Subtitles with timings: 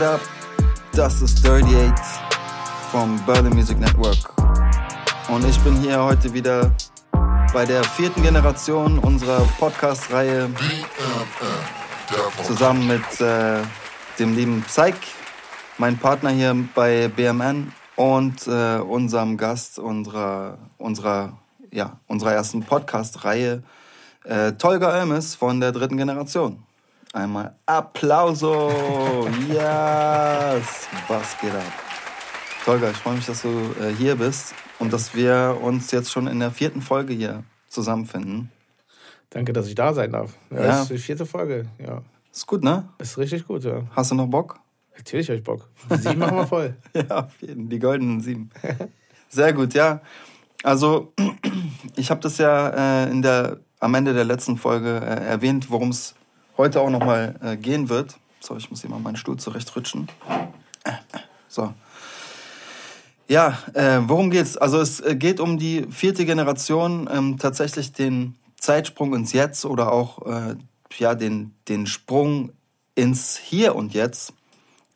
[0.00, 0.20] geht ab?
[0.94, 2.00] Das ist Dirty Eight
[2.90, 4.32] vom Berlin Music Network.
[5.28, 6.70] Und ich bin hier heute wieder
[7.52, 10.48] bei der vierten Generation unserer Podcast-Reihe
[12.44, 13.62] zusammen mit äh,
[14.18, 14.94] dem lieben Psych,
[15.78, 21.38] mein Partner hier bei BMN und äh, unserem Gast unserer, unserer,
[21.70, 23.62] ja, unserer ersten Podcast-Reihe,
[24.24, 26.62] äh, Tolga Elmes von der dritten Generation.
[27.12, 29.26] Einmal Applauso!
[29.48, 30.86] yes!
[31.08, 31.62] Was geht ab?
[32.64, 36.28] Tolga, ich freue mich, dass du äh, hier bist und dass wir uns jetzt schon
[36.28, 38.52] in der vierten Folge hier zusammenfinden.
[39.30, 40.36] Danke, dass ich da sein darf.
[40.50, 40.66] Ja, ja.
[40.66, 42.02] Das ist die vierte Folge, ja.
[42.32, 42.88] Ist gut, ne?
[42.98, 43.82] Ist richtig gut, ja.
[43.90, 44.60] Hast du noch Bock?
[44.96, 45.68] Natürlich habe ich Bock.
[45.90, 46.76] Sieben machen wir voll.
[46.94, 48.50] ja, auf jeden, die goldenen sieben.
[49.28, 50.00] Sehr gut, ja.
[50.62, 51.12] Also,
[51.96, 52.68] ich habe das ja
[53.04, 56.14] äh, in der, am Ende der letzten Folge äh, erwähnt, worum es
[56.60, 58.18] heute auch nochmal äh, gehen wird.
[58.38, 60.08] So, ich muss hier mal meinen Stuhl zurechtrutschen.
[61.48, 61.72] So.
[63.28, 64.58] Ja, äh, worum geht's?
[64.58, 69.90] Also es äh, geht um die vierte Generation, ähm, tatsächlich den Zeitsprung ins Jetzt oder
[69.90, 70.56] auch äh,
[70.98, 72.52] ja, den, den Sprung
[72.94, 74.34] ins Hier und Jetzt.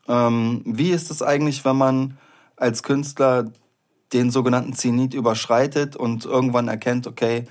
[0.07, 2.19] Ähm, wie ist es eigentlich, wenn man
[2.57, 3.51] als Künstler
[4.13, 7.47] den sogenannten Zenit überschreitet und irgendwann erkennt, okay,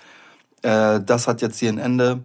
[0.61, 2.23] äh, das hat jetzt hier ein Ende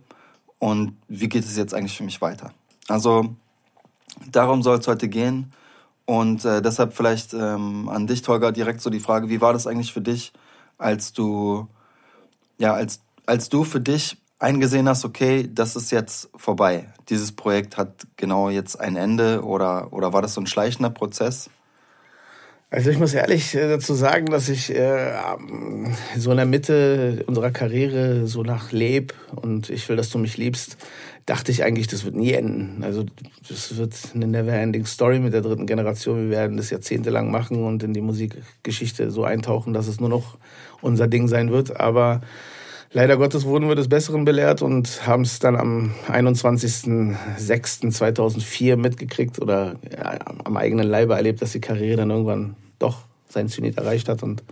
[0.59, 2.53] und wie geht es jetzt eigentlich für mich weiter?
[2.89, 3.35] Also
[4.31, 5.53] darum soll es heute gehen
[6.05, 9.67] und äh, deshalb vielleicht ähm, an dich, Tolga, direkt so die Frage, wie war das
[9.67, 10.33] eigentlich für dich,
[10.79, 11.69] als du,
[12.59, 16.93] ja, als, als du für dich eingesehen hast, okay, das ist jetzt vorbei.
[17.09, 21.51] Dieses Projekt hat genau jetzt ein Ende oder, oder war das so ein schleichender Prozess?
[22.71, 25.13] Also ich muss ehrlich äh, dazu sagen, dass ich äh,
[26.19, 30.37] so in der Mitte unserer Karriere so nach leb und ich will, dass du mich
[30.37, 30.77] liebst,
[31.25, 32.85] dachte ich eigentlich, das wird nie enden.
[32.85, 33.07] Also
[33.49, 36.25] das wird eine never-ending Story mit der dritten Generation.
[36.25, 40.37] Wir werden das jahrzehntelang machen und in die Musikgeschichte so eintauchen, dass es nur noch
[40.83, 41.81] unser Ding sein wird.
[41.81, 42.21] Aber
[42.93, 49.77] leider Gottes wurden wir des Besseren belehrt und haben es dann am 21.06.2004 mitgekriegt oder
[49.91, 54.23] ja, am eigenen Leibe erlebt, dass die Karriere dann irgendwann doch sein Zenit erreicht hat
[54.23, 54.43] und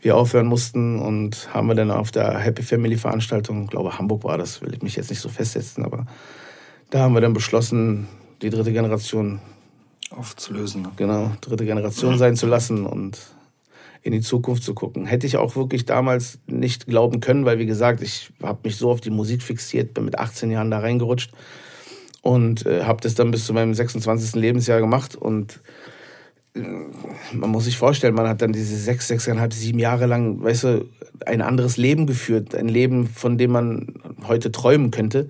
[0.00, 4.24] wir aufhören mussten und haben wir dann auf der Happy Family Veranstaltung, ich glaube Hamburg
[4.24, 6.06] war das, will ich mich jetzt nicht so festsetzen, aber
[6.90, 8.06] da haben wir dann beschlossen,
[8.40, 9.40] die dritte Generation
[10.10, 10.82] aufzulösen.
[10.82, 10.92] Ne?
[10.96, 13.18] Genau, dritte Generation sein zu lassen und
[14.02, 15.06] in die Zukunft zu gucken.
[15.06, 18.90] Hätte ich auch wirklich damals nicht glauben können, weil wie gesagt, ich habe mich so
[18.90, 21.32] auf die Musik fixiert, bin mit 18 Jahren da reingerutscht
[22.22, 24.34] und äh, habe das dann bis zu meinem 26.
[24.34, 25.60] Lebensjahr gemacht und
[26.54, 26.60] äh,
[27.32, 30.88] man muss sich vorstellen, man hat dann diese sechs, sechseinhalb, sieben Jahre lang, weißt du,
[31.26, 33.94] ein anderes Leben geführt, ein Leben, von dem man
[34.26, 35.28] heute träumen könnte.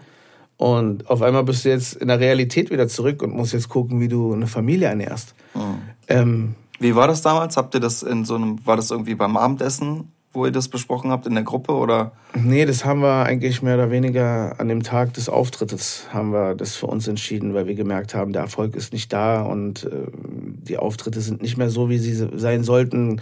[0.56, 4.00] Und auf einmal bist du jetzt in der Realität wieder zurück und musst jetzt gucken,
[4.00, 5.34] wie du eine Familie ernährst.
[5.54, 5.78] Mhm.
[6.08, 7.56] Ähm, wie war das damals?
[7.56, 11.10] Habt ihr das in so einem, war das irgendwie beim Abendessen, wo ihr das besprochen
[11.10, 12.12] habt in der Gruppe oder?
[12.34, 16.54] Nee, das haben wir eigentlich mehr oder weniger an dem Tag des Auftrittes haben wir
[16.54, 20.06] das für uns entschieden, weil wir gemerkt haben, der Erfolg ist nicht da und äh,
[20.12, 23.20] die Auftritte sind nicht mehr so, wie sie sein sollten.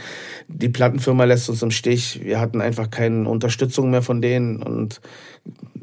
[0.48, 2.22] Die Plattenfirma lässt uns im Stich.
[2.24, 5.00] Wir hatten einfach keine Unterstützung mehr von denen und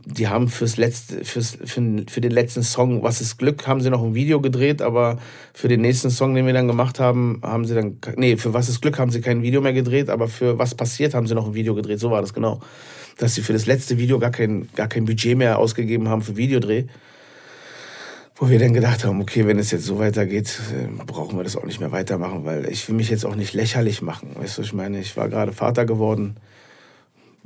[0.06, 3.90] die haben fürs letzte, fürs, für, für den letzten Song, Was ist Glück, haben sie
[3.90, 5.18] noch ein Video gedreht, aber
[5.53, 8.69] für den nächsten Song, den wir dann gemacht haben, haben sie dann, nee, für Was
[8.69, 11.47] ist Glück haben sie kein Video mehr gedreht, aber für Was passiert haben sie noch
[11.47, 12.59] ein Video gedreht, so war das genau.
[13.18, 16.35] Dass sie für das letzte Video gar kein, gar kein Budget mehr ausgegeben haben für
[16.35, 16.85] Videodreh.
[18.35, 21.56] Wo wir dann gedacht haben, okay, wenn es jetzt so weitergeht, äh, brauchen wir das
[21.56, 24.31] auch nicht mehr weitermachen, weil ich will mich jetzt auch nicht lächerlich machen.
[24.35, 26.35] Weißt du, ich meine, ich war gerade Vater geworden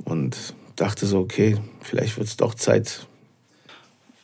[0.04, 3.06] und dachte so, okay, vielleicht wird es doch Zeit.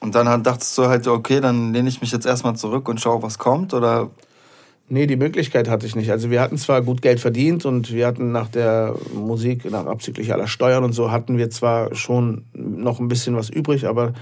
[0.00, 3.22] Und dann dachtest du halt, okay, dann lehne ich mich jetzt erstmal zurück und schaue,
[3.22, 4.10] was kommt, oder?
[4.86, 6.10] Nee, die Möglichkeit hatte ich nicht.
[6.10, 10.32] Also wir hatten zwar gut Geld verdient und wir hatten nach der Musik, nach abzüglich
[10.32, 14.12] aller Steuern und so, hatten wir zwar schon noch ein bisschen was übrig, aber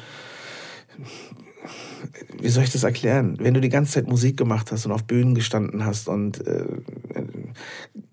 [2.41, 3.37] wie soll ich das erklären?
[3.41, 6.65] Wenn du die ganze Zeit Musik gemacht hast und auf Bühnen gestanden hast und äh,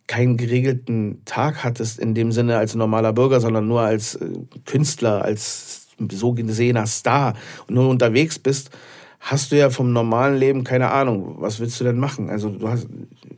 [0.10, 4.28] keinen geregelten Tag hattest in dem Sinne als normaler Bürger, sondern nur als äh,
[4.66, 7.36] Künstler, als so gesehener Star
[7.68, 8.72] und nur unterwegs bist,
[9.20, 11.36] hast du ja vom normalen Leben keine Ahnung.
[11.38, 12.32] Was willst du denn machen?
[12.32, 12.88] Also du hast,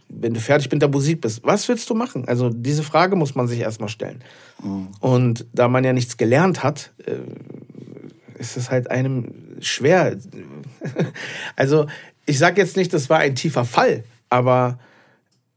[0.08, 2.26] wenn du fertig mit der Musik bist, was willst du machen?
[2.30, 4.24] Also diese Frage muss man sich erstmal stellen.
[4.64, 4.88] Mhm.
[5.02, 7.16] Und da man ja nichts gelernt hat, äh,
[8.40, 10.16] ist es halt einem schwer.
[11.58, 11.88] also
[12.26, 14.80] ich sage jetzt nicht, das war ein tiefer Fall, aber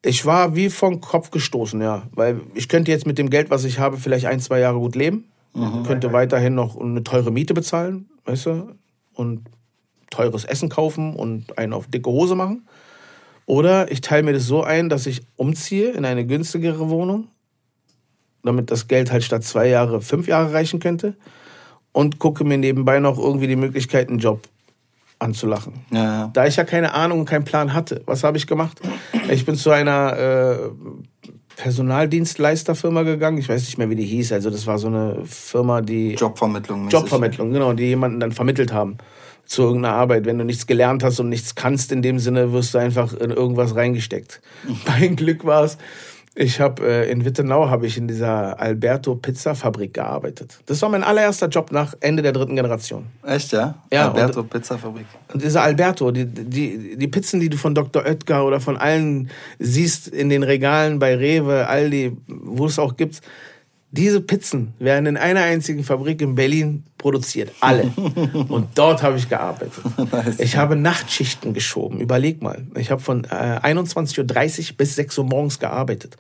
[0.04, 2.02] ich war wie vom Kopf gestoßen, ja.
[2.12, 4.96] Weil ich könnte jetzt mit dem Geld, was ich habe, vielleicht ein, zwei Jahre gut
[4.96, 5.24] leben.
[5.54, 5.84] Mhm.
[5.84, 8.74] Könnte weiterhin noch eine teure Miete bezahlen, weißt du?
[9.14, 9.48] Und
[10.10, 12.68] teures Essen kaufen und einen auf dicke Hose machen.
[13.46, 17.28] Oder ich teile mir das so ein, dass ich umziehe in eine günstigere Wohnung,
[18.42, 21.16] damit das Geld halt statt zwei Jahre fünf Jahre reichen könnte.
[21.92, 24.48] Und gucke mir nebenbei noch irgendwie die Möglichkeit, einen Job
[25.19, 25.84] anzulachen.
[25.90, 26.31] Ja, ja.
[26.32, 28.81] Da ich ja keine Ahnung und keinen Plan hatte, was habe ich gemacht?
[29.28, 30.56] Ich bin zu einer äh,
[31.56, 33.38] Personaldienstleisterfirma gegangen.
[33.38, 34.32] Ich weiß nicht mehr, wie die hieß.
[34.32, 36.88] Also das war so eine Firma, die Jobvermittlung.
[36.88, 38.99] Jobvermittlung, genau, die jemanden dann vermittelt haben
[39.46, 40.25] zu irgendeiner Arbeit.
[40.25, 43.31] Wenn du nichts gelernt hast und nichts kannst in dem Sinne, wirst du einfach in
[43.31, 44.40] irgendwas reingesteckt.
[44.87, 45.78] Mein Glück war es,
[46.36, 50.58] ich habe äh, in Wittenau habe ich in dieser Alberto Pizza Fabrik gearbeitet.
[50.66, 53.06] Das war mein allererster Job nach Ende der dritten Generation.
[53.25, 53.76] Echt, ja?
[53.92, 55.06] Ja, Alberto Pizzafabrik.
[55.32, 58.04] Und dieser Alberto, die, die, die Pizzen, die du von Dr.
[58.04, 63.20] Oetker oder von allen siehst in den Regalen bei Rewe, Aldi, wo es auch gibt,
[63.96, 67.52] diese Pizzen werden in einer einzigen Fabrik in Berlin produziert.
[67.61, 67.93] Alle.
[68.49, 69.85] Und dort habe ich gearbeitet.
[70.38, 72.00] Ich habe Nachtschichten geschoben.
[72.00, 72.67] Überleg mal.
[72.76, 76.17] Ich habe von äh, 21.30 Uhr bis 6 Uhr morgens gearbeitet.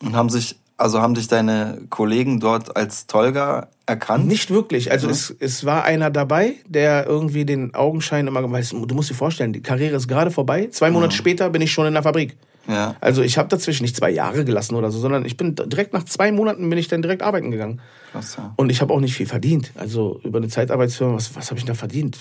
[0.00, 4.26] Und haben sich, also haben dich deine Kollegen dort als Tolga erkannt?
[4.26, 4.92] Nicht wirklich.
[4.92, 9.14] Also es, es war einer dabei, der irgendwie den Augenschein immer gemacht Du musst dir
[9.14, 10.68] vorstellen, die Karriere ist gerade vorbei.
[10.70, 12.36] Zwei Monate später bin ich schon in der Fabrik.
[12.68, 12.96] Ja.
[13.00, 16.04] Also ich habe dazwischen nicht zwei Jahre gelassen oder so, sondern ich bin direkt nach
[16.04, 17.80] zwei Monaten bin ich dann direkt arbeiten gegangen.
[18.12, 18.52] Krass, ja.
[18.56, 19.72] Und ich habe auch nicht viel verdient.
[19.74, 22.18] Also über eine Zeitarbeitsfirma, was, was habe ich da verdient?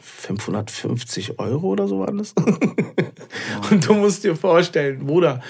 [0.00, 2.32] 550 Euro oder so waren das.
[3.70, 5.40] Und du musst dir vorstellen, Bruder,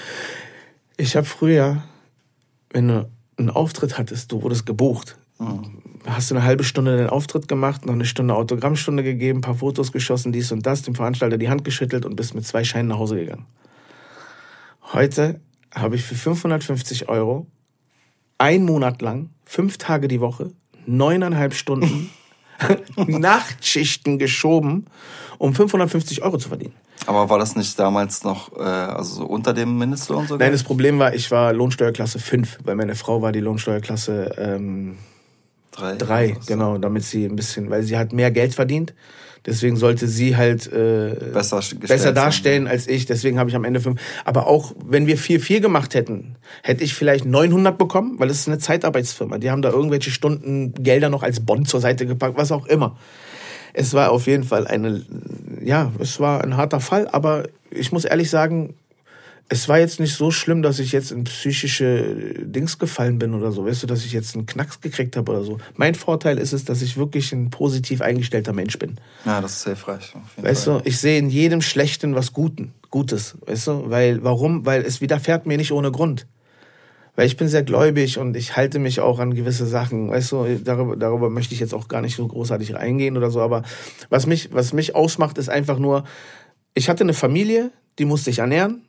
[0.97, 1.83] ich habe früher,
[2.71, 5.17] wenn du einen Auftritt hattest, du wurdest gebucht.
[6.05, 9.55] Hast du eine halbe Stunde den Auftritt gemacht, noch eine Stunde Autogrammstunde gegeben, ein paar
[9.55, 12.89] Fotos geschossen, dies und das, dem Veranstalter die Hand geschüttelt und bist mit zwei Scheinen
[12.89, 13.45] nach Hause gegangen.
[14.91, 15.39] Heute
[15.73, 17.47] habe ich für 550 Euro
[18.37, 20.51] ein Monat lang, fünf Tage die Woche,
[20.85, 22.09] neuneinhalb Stunden
[22.97, 24.85] Nachtschichten geschoben,
[25.37, 26.73] um 550 Euro zu verdienen.
[27.05, 30.45] Aber war das nicht damals noch äh, also so unter dem Mindestlohn sogar?
[30.45, 34.97] Nein, das Problem war, ich war Lohnsteuerklasse 5, weil meine Frau war die Lohnsteuerklasse ähm,
[35.71, 35.95] Drei.
[35.95, 38.93] 3, Also, genau, damit sie ein bisschen, weil sie hat mehr Geld verdient.
[39.45, 43.05] Deswegen sollte sie halt äh, Besser besser darstellen als ich.
[43.05, 43.99] Deswegen habe ich am Ende fünf.
[44.23, 48.47] Aber auch wenn wir 4-4 gemacht hätten, hätte ich vielleicht 900 bekommen, weil es ist
[48.47, 49.39] eine Zeitarbeitsfirma.
[49.39, 52.97] Die haben da irgendwelche Stunden Gelder noch als Bond zur Seite gepackt, was auch immer.
[53.73, 55.03] Es war auf jeden Fall eine,
[55.61, 58.75] ja, es war ein harter Fall, aber ich muss ehrlich sagen,
[59.49, 63.51] es war jetzt nicht so schlimm, dass ich jetzt in psychische Dings gefallen bin oder
[63.51, 65.57] so, weißt du, dass ich jetzt einen Knacks gekriegt habe oder so.
[65.75, 68.95] Mein Vorteil ist es, dass ich wirklich ein positiv eingestellter Mensch bin.
[69.25, 70.13] Ja, das ist hilfreich.
[70.37, 70.81] Weißt Fall.
[70.81, 74.65] du, ich sehe in jedem Schlechten was Guten, Gutes, weißt du, weil, warum?
[74.65, 76.25] Weil es widerfährt mir nicht ohne Grund.
[77.15, 80.59] Weil ich bin sehr gläubig und ich halte mich auch an gewisse Sachen, weißt du,
[80.63, 83.61] darüber, darüber möchte ich jetzt auch gar nicht so großartig reingehen oder so, aber
[84.09, 86.05] was mich, was mich ausmacht, ist einfach nur,
[86.73, 88.81] ich hatte eine Familie, die musste ich ernähren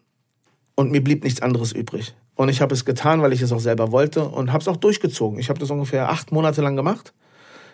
[0.74, 2.14] und mir blieb nichts anderes übrig.
[2.36, 4.76] Und ich habe es getan, weil ich es auch selber wollte und habe es auch
[4.76, 5.38] durchgezogen.
[5.38, 7.12] Ich habe das ungefähr acht Monate lang gemacht.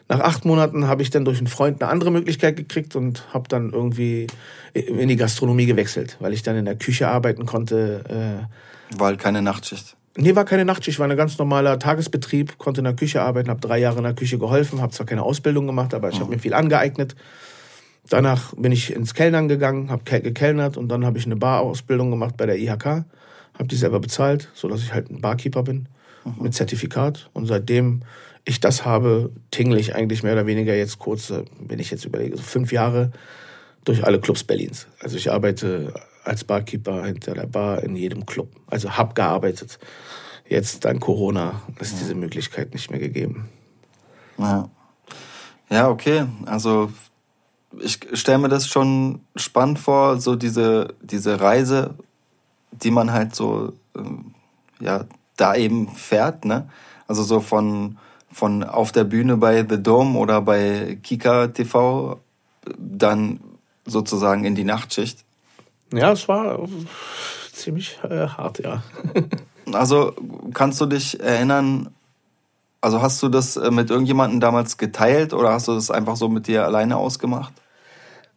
[0.09, 3.49] Nach acht Monaten habe ich dann durch einen Freund eine andere Möglichkeit gekriegt und habe
[3.49, 4.27] dann irgendwie
[4.75, 8.49] in die Gastronomie gewechselt, weil ich dann in der Küche arbeiten konnte.
[8.93, 9.97] Äh, War halt keine Nachtschicht.
[10.17, 13.61] Nee, war keine Nachtschicht, war ein ganz normaler Tagesbetrieb, konnte in der Küche arbeiten, habe
[13.61, 16.41] drei Jahre in der Küche geholfen, habe zwar keine Ausbildung gemacht, aber ich habe mir
[16.41, 17.15] viel angeeignet.
[18.09, 22.37] Danach bin ich ins Kellnern gegangen, habe gekellnert und dann habe ich eine Barausbildung gemacht
[22.37, 25.89] bei der IHK, habe die selber bezahlt, so dass ich halt ein Barkeeper bin
[26.39, 28.03] mit Zertifikat und seitdem
[28.45, 32.05] ich das habe, tingle ich eigentlich mehr oder weniger jetzt kurz, äh, wenn ich jetzt
[32.05, 33.13] überlege, so fünf Jahre
[33.85, 34.87] durch alle Clubs Berlins.
[35.01, 35.93] Also ich arbeite
[36.25, 38.51] als Barkeeper hinter der Bar in jedem Club.
[38.67, 39.79] Also hab gearbeitet.
[40.49, 43.49] Jetzt dank Corona ist diese Möglichkeit nicht mehr gegeben.
[44.39, 44.69] Ja.
[45.71, 46.27] Ja, okay.
[46.47, 46.91] Also
[47.79, 51.95] ich stelle mir das schon spannend vor, so diese, diese Reise,
[52.73, 54.35] die man halt so ähm,
[54.81, 55.05] ja,
[55.37, 56.69] da eben fährt, ne?
[57.07, 57.99] Also so von,
[58.33, 62.21] von auf der Bühne bei The Dome oder bei Kika TV
[62.79, 63.41] dann
[63.85, 65.25] sozusagen in die Nachtschicht.
[65.93, 66.69] Ja, es war
[67.53, 68.83] ziemlich äh, hart, ja.
[69.73, 70.15] Also
[70.53, 71.91] kannst du dich erinnern,
[72.81, 76.29] also hast du das äh, mit irgendjemandem damals geteilt oder hast du das einfach so
[76.29, 77.53] mit dir alleine ausgemacht?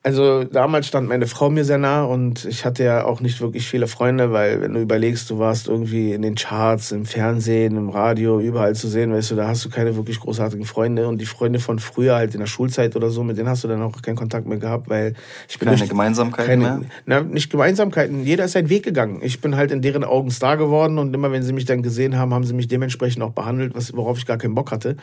[0.05, 3.65] Also damals stand meine Frau mir sehr nah und ich hatte ja auch nicht wirklich
[3.65, 7.87] viele Freunde, weil wenn du überlegst, du warst irgendwie in den Charts, im Fernsehen, im
[7.87, 11.25] Radio, überall zu sehen, weißt du, da hast du keine wirklich großartigen Freunde und die
[11.25, 14.01] Freunde von früher halt in der Schulzeit oder so, mit denen hast du dann auch
[14.01, 15.13] keinen Kontakt mehr gehabt, weil
[15.47, 16.89] ich bin keine durch, Gemeinsamkeiten keine, mehr.
[17.05, 19.21] Na, nicht Gemeinsamkeiten, jeder ist seinen Weg gegangen.
[19.23, 22.17] Ich bin halt in deren Augen Star geworden und immer wenn sie mich dann gesehen
[22.17, 24.97] haben, haben sie mich dementsprechend auch behandelt, was, worauf ich gar keinen Bock hatte,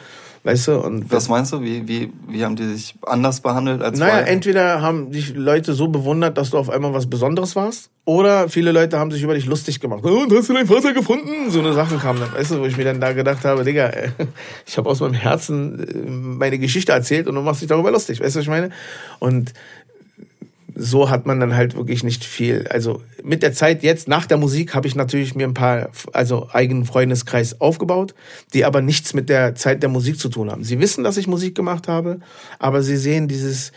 [0.44, 0.80] weißt du.
[0.80, 1.62] Und Was meinst du?
[1.62, 4.28] Wie, wie, wie haben die sich anders behandelt als naja, vorher?
[4.28, 8.72] entweder haben dich Leute so bewundert, dass du auf einmal was Besonderes warst, oder viele
[8.72, 10.00] Leute haben sich über dich lustig gemacht.
[10.04, 11.50] Oh, hast du deinen Vater gefunden?
[11.50, 13.88] So eine Sachen kamen dann, weißt du, wo ich mir dann da gedacht habe, Digga,
[13.88, 14.08] äh,
[14.66, 18.20] ich habe aus meinem Herzen äh, meine Geschichte erzählt und du machst dich darüber lustig,
[18.20, 18.70] weißt du, was ich meine?
[19.18, 19.52] Und
[20.74, 22.66] so hat man dann halt wirklich nicht viel.
[22.68, 26.48] Also mit der Zeit jetzt, nach der Musik, habe ich natürlich mir ein paar, also
[26.52, 28.14] eigenen Freundeskreis aufgebaut,
[28.54, 30.64] die aber nichts mit der Zeit der Musik zu tun haben.
[30.64, 32.20] Sie wissen, dass ich Musik gemacht habe,
[32.58, 33.72] aber sie sehen dieses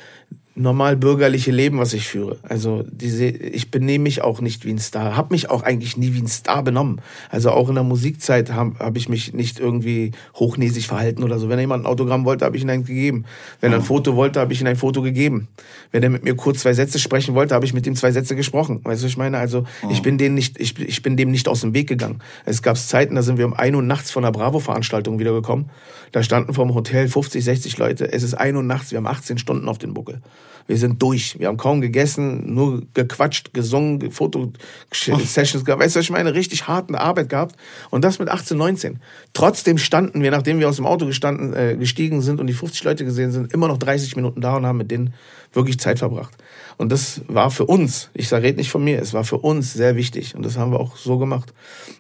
[0.56, 2.38] normal bürgerliche Leben, was ich führe.
[2.44, 6.14] Also diese, ich benehme mich auch nicht wie ein Star, habe mich auch eigentlich nie
[6.14, 7.02] wie ein Star benommen.
[7.30, 11.50] Also auch in der Musikzeit habe hab ich mich nicht irgendwie hochnäsig verhalten oder so.
[11.50, 13.26] Wenn jemand ein Autogramm wollte, habe ich ihm ein gegeben.
[13.62, 15.48] Wenn er ein Foto wollte, habe ich ihm ein Foto gegeben.
[15.92, 18.36] Wenn er mit mir kurz zwei Sätze sprechen wollte, habe ich mit ihm zwei Sätze
[18.36, 18.82] gesprochen.
[18.84, 19.40] Weißt du, was ich meine?
[19.40, 22.20] Also ich bin denen nicht, ich, ich bin dem nicht aus dem Weg gegangen.
[22.46, 25.72] Es gab Zeiten, da sind wir um ein Uhr nachts von der Bravo-Veranstaltung wiedergekommen.
[26.12, 28.12] Da standen vom Hotel 50, 60 Leute.
[28.12, 30.22] Es ist ein Uhr nachts, wir haben 18 Stunden auf den Buckel.
[30.68, 31.40] Wir sind durch.
[31.40, 35.82] Wir haben kaum gegessen, nur gequatscht, gesungen, Fotosessions gehabt.
[35.82, 36.34] Weißt du, was ich meine?
[36.34, 37.56] Richtig harten Arbeit gehabt.
[37.90, 39.00] Und das mit 18, 19.
[39.34, 42.84] Trotzdem standen wir, nachdem wir aus dem Auto gestanden, äh, gestiegen sind und die 50
[42.84, 45.14] Leute gesehen sind, immer noch 30 Minuten da und haben mit denen
[45.54, 46.34] wirklich Zeit verbracht.
[46.78, 49.96] Und das war für uns, ich rede nicht von mir, es war für uns sehr
[49.96, 50.36] wichtig.
[50.36, 51.54] Und das haben wir auch so gemacht.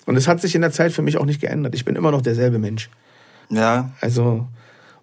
[0.05, 1.75] Und es hat sich in der Zeit für mich auch nicht geändert.
[1.75, 2.89] Ich bin immer noch derselbe Mensch.
[3.49, 4.47] Ja, Also,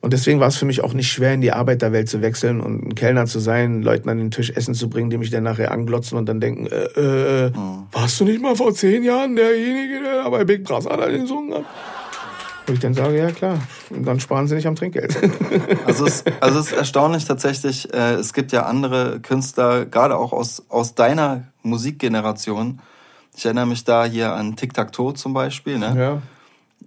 [0.03, 2.87] und deswegen war es für mich auch nicht schwer, in die Arbeiterwelt zu wechseln und
[2.87, 5.73] ein Kellner zu sein, Leuten an den Tisch Essen zu bringen, die mich dann nachher
[5.73, 7.53] anglotzen und dann denken, äh, äh,
[7.93, 11.65] warst du nicht mal vor zehn Jahren derjenige, der bei Big Brother da gesungen hat?
[12.67, 13.59] Wo ich dann sage, ja klar,
[13.91, 15.17] und dann sparen sie nicht am Trinkgeld.
[15.87, 20.33] Also es, also es ist erstaunlich tatsächlich, äh, es gibt ja andere Künstler, gerade auch
[20.33, 22.81] aus, aus deiner Musikgeneration.
[23.37, 25.79] Ich erinnere mich da hier an Tic Tac Toe zum Beispiel.
[25.79, 25.95] Ne?
[25.99, 26.23] ja.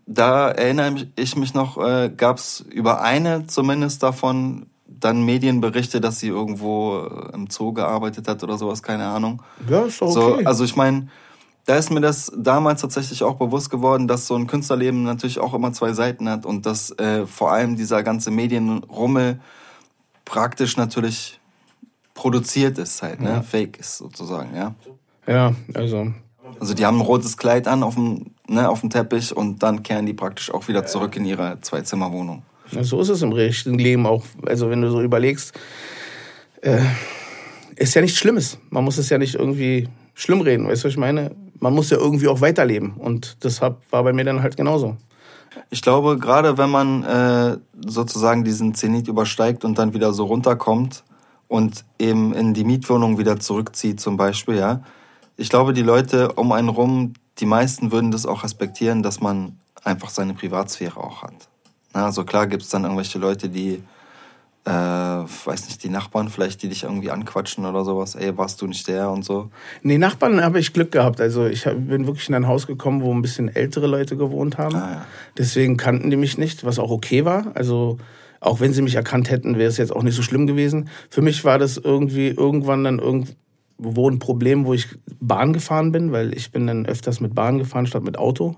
[0.06, 6.20] Da erinnere ich mich noch, äh, gab es über eine zumindest davon dann Medienberichte, dass
[6.20, 9.42] sie irgendwo äh, im Zoo gearbeitet hat oder sowas, keine Ahnung.
[9.70, 10.46] ja, ist doch So, okay.
[10.46, 11.10] also ich meine,
[11.66, 15.54] da ist mir das damals tatsächlich auch bewusst geworden, dass so ein Künstlerleben natürlich auch
[15.54, 19.40] immer zwei Seiten hat und dass äh, vor allem dieser ganze Medienrummel
[20.26, 21.40] praktisch natürlich
[22.14, 23.44] produziert ist halt, ne?
[23.44, 24.76] Fake ist sozusagen, ja.
[25.26, 26.14] ja, also,
[26.60, 29.84] Also die haben ein rotes Kleid an auf dem, ne, auf dem Teppich und dann
[29.84, 32.44] kehren die praktisch auch wieder zurück in ihre Zwei-Zimmer-Wohnung.
[32.72, 34.24] Ja, so ist es im richtigen Leben auch.
[34.46, 35.54] Also wenn du so überlegst,
[36.62, 36.82] äh,
[37.76, 38.58] ist ja nichts Schlimmes.
[38.70, 41.36] Man muss es ja nicht irgendwie schlimm reden, weißt du, was ich meine?
[41.60, 42.94] Man muss ja irgendwie auch weiterleben.
[42.94, 44.98] Und deshalb war bei mir dann halt genauso.
[45.70, 51.04] Ich glaube, gerade wenn man äh, sozusagen diesen Zenit übersteigt und dann wieder so runterkommt
[51.48, 54.82] und eben in die Mietwohnung wieder zurückzieht zum Beispiel, ja,
[55.38, 59.58] ich glaube, die Leute um einen rum, die meisten würden das auch respektieren, dass man
[59.84, 61.34] einfach seine Privatsphäre auch hat.
[61.94, 63.84] Na, also klar gibt's dann irgendwelche Leute, die,
[64.66, 68.68] äh, weiß nicht, die Nachbarn vielleicht, die dich irgendwie anquatschen oder sowas, ey, warst du
[68.68, 69.50] nicht der und so.
[69.82, 71.20] Nee, Nachbarn habe ich Glück gehabt.
[71.22, 74.58] Also ich hab, bin wirklich in ein Haus gekommen, wo ein bisschen ältere Leute gewohnt
[74.58, 74.76] haben.
[74.76, 75.06] Ah, ja.
[75.38, 77.52] Deswegen kannten die mich nicht, was auch okay war.
[77.56, 77.98] Also
[78.40, 80.90] auch wenn sie mich erkannt hätten, wäre es jetzt auch nicht so schlimm gewesen.
[81.10, 83.00] Für mich war das irgendwie irgendwann dann
[83.84, 84.88] irgendwo ein Problem, wo ich
[85.20, 88.56] Bahn gefahren bin, weil ich bin dann öfters mit Bahn gefahren statt mit Auto.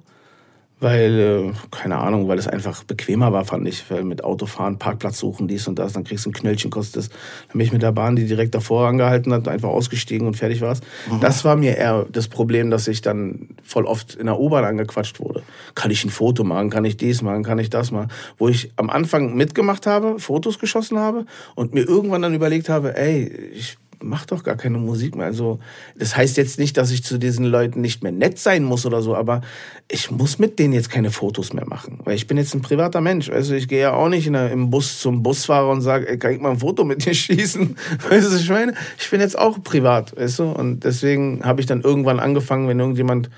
[0.82, 3.90] Weil, äh, keine Ahnung, weil es einfach bequemer war, fand ich.
[3.90, 7.04] Weil mit Auto fahren, Parkplatz suchen, dies und das, dann kriegst du ein Knöllchen, kostet
[7.04, 7.10] es.
[7.10, 10.60] Dann bin ich mit der Bahn, die direkt davor angehalten hat, einfach ausgestiegen und fertig
[10.60, 10.82] war's.
[11.22, 15.22] Das war mir eher das Problem, dass ich dann voll oft in der U-Bahn angequatscht
[15.22, 15.44] wurde.
[15.76, 16.70] Kann ich ein Foto machen?
[16.70, 17.44] Kann ich dies machen?
[17.44, 18.10] Kann ich das machen?
[18.38, 22.98] Wo ich am Anfang mitgemacht habe, Fotos geschossen habe und mir irgendwann dann überlegt habe,
[22.98, 25.26] ey, ich mach doch gar keine Musik mehr.
[25.26, 25.60] Also,
[25.98, 29.02] das heißt jetzt nicht, dass ich zu diesen Leuten nicht mehr nett sein muss oder
[29.02, 29.42] so, aber
[29.90, 32.00] ich muss mit denen jetzt keine Fotos mehr machen.
[32.04, 33.30] Weil ich bin jetzt ein privater Mensch.
[33.30, 36.40] Also, ich gehe ja auch nicht der, im Bus zum Busfahrer und sage, kann ich
[36.40, 37.76] mal ein Foto mit dir schießen?
[38.10, 38.74] Weißt du, ich meine?
[38.98, 40.44] Ich bin jetzt auch privat, weißt du?
[40.46, 43.30] Und deswegen habe ich dann irgendwann angefangen, wenn irgendjemand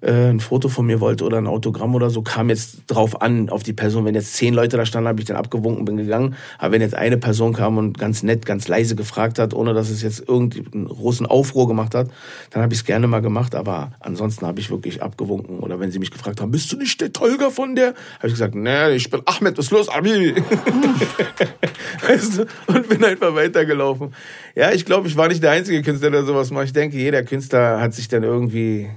[0.00, 3.50] äh, ein Foto von mir wollte oder ein Autogramm oder so, kam jetzt drauf an,
[3.50, 4.04] auf die Person.
[4.04, 6.36] Wenn jetzt zehn Leute da standen, habe ich dann abgewunken, bin gegangen.
[6.58, 9.90] Aber wenn jetzt eine Person kam und ganz nett, ganz leise gefragt hat, ohne dass
[9.90, 12.10] es jetzt irgendeinen großen Aufruhr gemacht hat,
[12.50, 13.54] dann habe ich es gerne mal gemacht.
[13.54, 15.60] Aber ansonsten habe ich wirklich abgewunken.
[15.60, 17.94] Oder wenn sie mich gefragt haben, bist du nicht der Tolga von der?
[18.18, 20.34] Habe ich gesagt, nee, ich bin Ahmed, was ist los, Abi?
[22.06, 22.46] weißt du?
[22.66, 24.14] Und bin einfach weitergelaufen.
[24.54, 26.66] Ja, ich glaube, ich war nicht der einzige Künstler, der sowas macht.
[26.66, 28.88] Ich denke, jeder Künstler hat sich dann irgendwie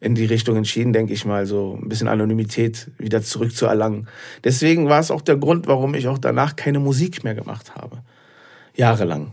[0.00, 4.08] in die Richtung entschieden, denke ich mal, so ein bisschen Anonymität wieder zurückzuerlangen.
[4.44, 8.02] Deswegen war es auch der Grund, warum ich auch danach keine Musik mehr gemacht habe.
[8.74, 9.32] Jahrelang.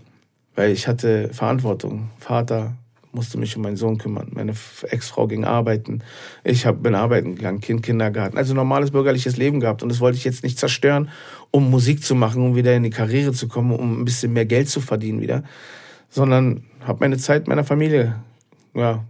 [0.55, 2.11] Weil ich hatte Verantwortung.
[2.19, 2.75] Vater
[3.11, 4.31] musste mich um meinen Sohn kümmern.
[4.33, 4.53] Meine
[4.89, 6.01] Ex-Frau ging arbeiten.
[6.43, 8.37] Ich hab, bin arbeiten gegangen, Kind, Kindergarten.
[8.37, 9.83] Also normales bürgerliches Leben gehabt.
[9.83, 11.09] Und das wollte ich jetzt nicht zerstören,
[11.51, 14.45] um Musik zu machen, um wieder in die Karriere zu kommen, um ein bisschen mehr
[14.45, 15.43] Geld zu verdienen wieder.
[16.09, 18.15] Sondern habe meine Zeit meiner Familie
[18.73, 19.03] ja,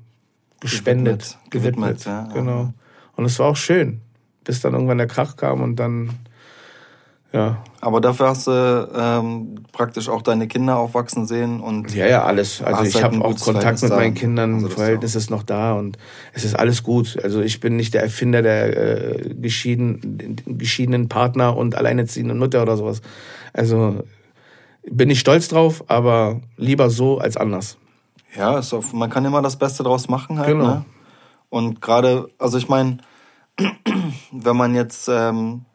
[0.63, 2.03] gespendet, gewidmet.
[2.03, 2.73] gewidmet ja, genau.
[3.15, 4.01] Und es war auch schön,
[4.43, 6.09] bis dann irgendwann der Krach kam und dann,
[7.31, 7.63] ja.
[7.81, 11.93] Aber dafür hast du ähm, praktisch auch deine Kinder aufwachsen sehen und.
[11.93, 12.61] Ja, ja, alles.
[12.61, 15.97] Also ich halt habe auch Kontakt mit meinen Kindern, also Verhältnis ist noch da und
[16.33, 17.17] es ist alles gut.
[17.23, 22.77] Also ich bin nicht der Erfinder der äh, geschieden, geschiedenen Partner und alleinerziehenden Mutter oder
[22.77, 23.01] sowas.
[23.51, 24.03] Also
[24.89, 27.77] bin ich stolz drauf, aber lieber so als anders.
[28.35, 30.49] Ja, ist auf, man kann immer das Beste draus machen halt.
[30.49, 30.65] Genau.
[30.65, 30.85] Ne?
[31.49, 32.97] Und gerade, also ich meine,
[34.31, 35.65] wenn man jetzt ähm,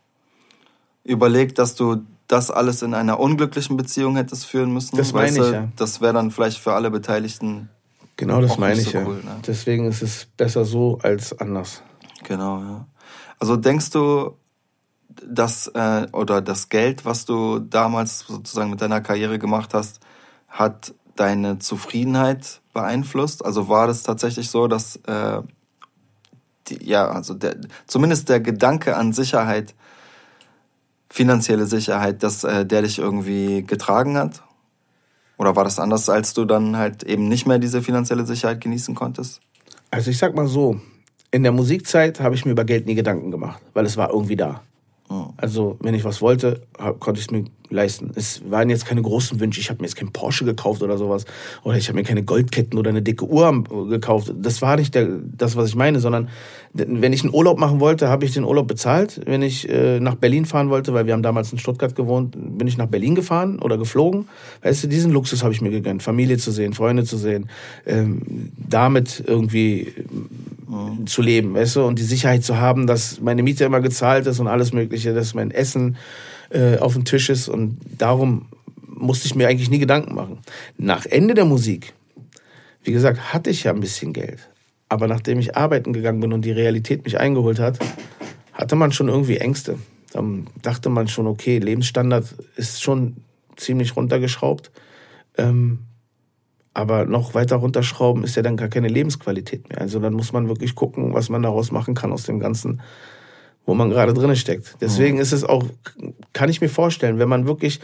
[1.04, 5.52] überlegt, dass du das alles in einer unglücklichen Beziehung hättest führen müssen, das meine ich,
[5.52, 5.68] ja.
[5.76, 7.70] das wäre dann vielleicht für alle Beteiligten.
[8.16, 9.06] Genau, das meine ich so ja.
[9.06, 9.36] Cool, ne?
[9.46, 11.82] Deswegen ist es besser so als anders.
[12.24, 12.86] Genau, ja.
[13.38, 14.36] Also denkst du,
[15.26, 20.00] dass äh, oder das Geld, was du damals sozusagen mit deiner Karriere gemacht hast,
[20.48, 23.44] hat deine Zufriedenheit beeinflusst?
[23.44, 25.42] Also war das tatsächlich so, dass äh,
[26.68, 27.56] die, ja, also der,
[27.86, 29.74] zumindest der Gedanke an Sicherheit,
[31.10, 34.42] finanzielle Sicherheit, dass äh, der dich irgendwie getragen hat?
[35.38, 38.94] Oder war das anders, als du dann halt eben nicht mehr diese finanzielle Sicherheit genießen
[38.94, 39.40] konntest?
[39.90, 40.80] Also ich sag mal so,
[41.30, 44.36] in der Musikzeit habe ich mir über Geld nie Gedanken gemacht, weil es war irgendwie
[44.36, 44.62] da.
[45.08, 45.28] Oh.
[45.36, 46.62] Also wenn ich was wollte,
[46.98, 48.10] konnte ich es mir leisten.
[48.14, 49.60] Es waren jetzt keine großen Wünsche.
[49.60, 51.24] Ich habe mir jetzt kein Porsche gekauft oder sowas.
[51.64, 54.32] Oder ich habe mir keine Goldketten oder eine dicke Uhr gekauft.
[54.36, 56.28] Das war nicht der, das, was ich meine, sondern
[56.74, 59.20] wenn ich einen Urlaub machen wollte, habe ich den Urlaub bezahlt.
[59.24, 62.66] Wenn ich äh, nach Berlin fahren wollte, weil wir haben damals in Stuttgart gewohnt, bin
[62.66, 64.28] ich nach Berlin gefahren oder geflogen.
[64.62, 66.02] Weißt du, diesen Luxus habe ich mir gegönnt.
[66.02, 67.48] Familie zu sehen, Freunde zu sehen,
[67.86, 69.92] ähm, damit irgendwie
[70.68, 71.06] mhm.
[71.06, 74.38] zu leben, weißt du, und die Sicherheit zu haben, dass meine Miete immer gezahlt ist
[74.38, 75.96] und alles Mögliche, dass mein Essen
[76.50, 78.46] äh, auf dem Tisch ist und darum
[78.86, 80.38] musste ich mir eigentlich nie Gedanken machen.
[80.76, 81.94] Nach Ende der Musik,
[82.82, 84.48] wie gesagt, hatte ich ja ein bisschen Geld.
[84.88, 87.78] Aber nachdem ich arbeiten gegangen bin und die Realität mich eingeholt hat,
[88.52, 89.78] hatte man schon irgendwie Ängste.
[90.12, 93.18] Dann dachte man schon, okay, Lebensstandard ist schon
[93.56, 94.70] ziemlich runtergeschraubt.
[95.36, 95.80] Ähm,
[96.74, 99.80] aber noch weiter runterschrauben ist ja dann gar keine Lebensqualität mehr.
[99.80, 102.80] Also dann muss man wirklich gucken, was man daraus machen kann aus dem ganzen
[103.68, 104.76] wo man gerade drin steckt.
[104.80, 105.62] Deswegen ist es auch,
[106.32, 107.80] kann ich mir vorstellen, wenn man wirklich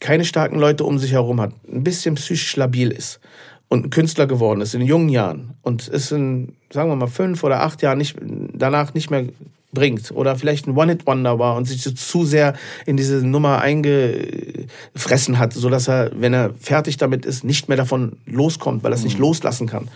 [0.00, 3.20] keine starken Leute um sich herum hat, ein bisschen psychisch labil ist
[3.68, 7.44] und ein Künstler geworden ist in jungen Jahren und es in, sagen wir mal, fünf
[7.44, 8.16] oder acht Jahren nicht,
[8.54, 9.26] danach nicht mehr
[9.70, 12.54] bringt oder vielleicht ein One-Hit-Wonder war und sich zu sehr
[12.86, 17.76] in diese Nummer eingefressen hat, so dass er, wenn er fertig damit ist, nicht mehr
[17.76, 19.24] davon loskommt, weil er es nicht mhm.
[19.24, 19.88] loslassen kann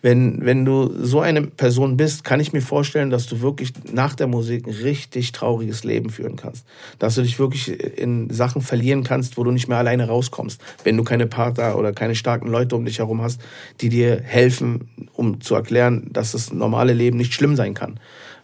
[0.00, 4.14] wenn, wenn du so eine Person bist, kann ich mir vorstellen, dass du wirklich nach
[4.14, 6.64] der Musik ein richtig trauriges Leben führen kannst.
[6.98, 10.60] Dass du dich wirklich in Sachen verlieren kannst, wo du nicht mehr alleine rauskommst.
[10.84, 13.40] Wenn du keine Partner oder keine starken Leute um dich herum hast,
[13.80, 17.98] die dir helfen, um zu erklären, dass das normale Leben nicht schlimm sein kann.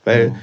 [0.05, 0.37] Weil, mhm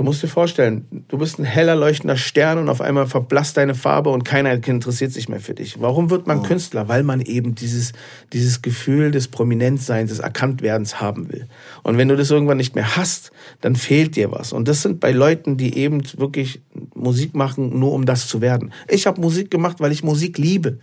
[0.00, 3.74] Du musst dir vorstellen, du bist ein heller leuchtender Stern und auf einmal verblasst deine
[3.74, 5.78] Farbe und keiner interessiert sich mehr für dich.
[5.82, 6.42] Warum wird man oh.
[6.42, 6.88] Künstler?
[6.88, 7.92] Weil man eben dieses,
[8.32, 11.48] dieses Gefühl des Prominentseins, des Erkanntwerdens haben will.
[11.82, 14.54] Und wenn du das irgendwann nicht mehr hast, dann fehlt dir was.
[14.54, 16.62] Und das sind bei Leuten, die eben wirklich
[16.94, 18.72] Musik machen, nur um das zu werden.
[18.88, 20.78] Ich habe Musik gemacht, weil ich Musik liebe.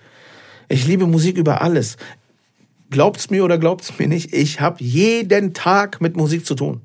[0.70, 1.98] Ich liebe Musik über alles.
[2.92, 6.82] Glaubt's mir oder glaubt's mir nicht, ich habe jeden Tag mit Musik zu tun.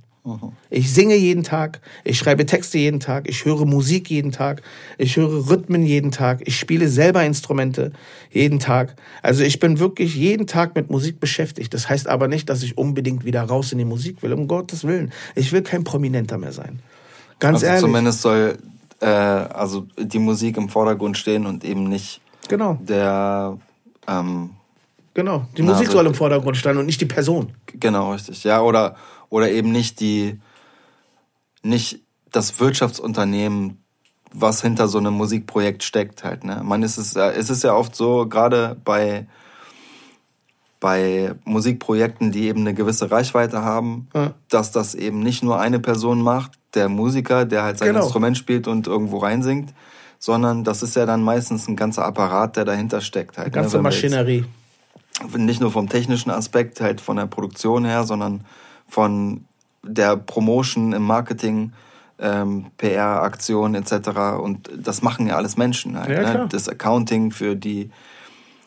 [0.70, 4.62] Ich singe jeden Tag, ich schreibe Texte jeden Tag, ich höre Musik jeden Tag,
[4.96, 7.92] ich höre Rhythmen jeden Tag, ich spiele selber Instrumente
[8.30, 8.94] jeden Tag.
[9.22, 11.74] Also ich bin wirklich jeden Tag mit Musik beschäftigt.
[11.74, 14.84] Das heißt aber nicht, dass ich unbedingt wieder raus in die Musik will, um Gottes
[14.84, 15.12] Willen.
[15.34, 16.78] Ich will kein Prominenter mehr sein.
[17.40, 17.80] Ganz also ehrlich.
[17.80, 18.58] Zumindest soll
[19.00, 22.78] äh, also die Musik im Vordergrund stehen und eben nicht genau.
[22.80, 23.58] der
[24.06, 24.50] ähm,
[25.14, 27.52] Genau, die Musik also, soll im Vordergrund stehen und nicht die Person.
[27.66, 28.44] Genau, richtig.
[28.44, 28.96] Ja, oder
[29.32, 30.38] oder eben nicht die,
[31.62, 33.82] nicht das Wirtschaftsunternehmen,
[34.30, 36.44] was hinter so einem Musikprojekt steckt halt.
[36.44, 36.60] Ne?
[36.62, 39.26] Man ist es, es ist ja oft so, gerade bei
[40.80, 44.34] bei Musikprojekten, die eben eine gewisse Reichweite haben, ja.
[44.48, 48.02] dass das eben nicht nur eine Person macht, der Musiker, der halt sein genau.
[48.02, 49.72] Instrument spielt und irgendwo reinsingt,
[50.18, 53.38] sondern das ist ja dann meistens ein ganzer Apparat, der dahinter steckt.
[53.38, 53.84] Halt, eine ganze ne?
[53.84, 54.44] Maschinerie.
[55.22, 58.44] Jetzt, nicht nur vom technischen Aspekt, halt von der Produktion her, sondern
[58.88, 59.44] von
[59.82, 61.72] der Promotion im Marketing,
[62.18, 64.40] ähm, PR-Aktionen etc.
[64.40, 66.10] Und das machen ja alles Menschen halt.
[66.10, 66.48] Ja, ne?
[66.50, 67.90] Das Accounting für die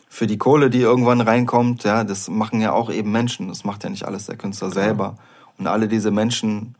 [0.08, 3.48] für die Kohle, die irgendwann reinkommt, ja, das machen ja auch eben Menschen.
[3.48, 5.16] Das macht ja nicht alles der Künstler selber.
[5.58, 6.74] Und alle diese Menschen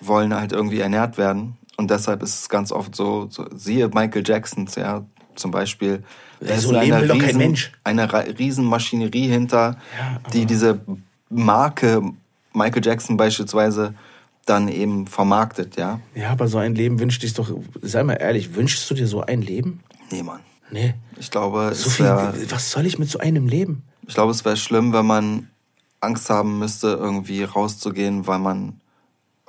[0.00, 1.58] wollen halt irgendwie ernährt werden.
[1.76, 6.04] Und deshalb ist es ganz oft so, so siehe Michael Jacksons, ja, zum Beispiel.
[6.40, 10.80] Ist so eine, riesen, eine Riesenmaschinerie hinter, ja, die diese
[11.28, 12.02] Marke
[12.52, 13.94] Michael Jackson beispielsweise
[14.46, 16.00] dann eben vermarktet, ja.
[16.14, 17.50] Ja, aber so ein Leben wünscht dich doch,
[17.82, 19.80] sei mal ehrlich, wünschst du dir so ein Leben?
[20.10, 20.40] Nee, Mann.
[20.70, 20.94] Nee.
[21.18, 23.82] Ich glaube, so viel, wär, was soll ich mit so einem leben?
[24.06, 25.50] Ich glaube, es wäre schlimm, wenn man
[26.00, 28.80] Angst haben müsste, irgendwie rauszugehen, weil man,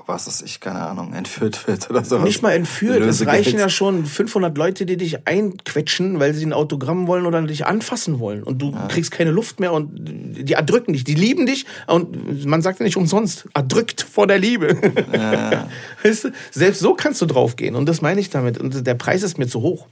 [0.08, 2.20] was ist ich, keine Ahnung, entführt wird oder so.
[2.20, 3.02] Nicht mal entführt.
[3.02, 7.42] Es reichen ja schon 500 Leute, die dich einquetschen, weil sie ein Autogramm wollen oder
[7.42, 8.44] dich anfassen wollen.
[8.44, 8.88] Und du ja.
[8.88, 11.04] kriegst keine Luft mehr und die erdrücken dich.
[11.04, 14.78] Die lieben dich und man sagt ja nicht umsonst, erdrückt vor der Liebe.
[15.14, 15.68] Ja.
[16.04, 16.32] Weißt du?
[16.52, 17.76] Selbst so kannst du draufgehen.
[17.76, 18.58] Und das meine ich damit.
[18.58, 19.88] Und der Preis ist mir zu hoch.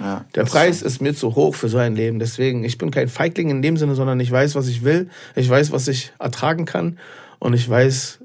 [0.00, 2.18] Ja, der Preis ist, ist mir zu hoch für so ein Leben.
[2.18, 5.08] Deswegen, ich bin kein Feigling in dem Sinne, sondern ich weiß, was ich will.
[5.36, 6.98] Ich weiß, was ich ertragen kann.
[7.38, 8.18] Und ich weiß,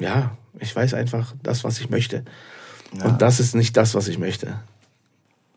[0.00, 2.24] ja, ich weiß einfach das, was ich möchte.
[2.96, 3.06] Ja.
[3.06, 4.58] Und das ist nicht das, was ich möchte.